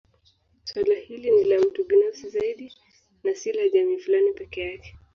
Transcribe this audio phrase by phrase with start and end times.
[0.63, 2.73] Suala hili ni la mtu binafsi zaidi
[3.23, 4.97] na si la jamii fulani peke yake